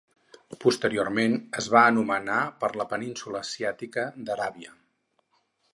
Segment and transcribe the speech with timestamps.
[0.63, 4.77] Posteriorment es va anomenar per la península asiàtica d'Aràbia.